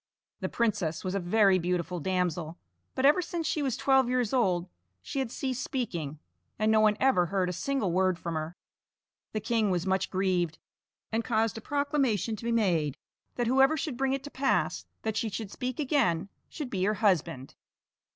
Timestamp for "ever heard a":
6.99-7.53